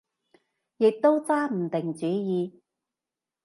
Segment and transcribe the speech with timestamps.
[0.77, 2.59] 亦都揸唔定主意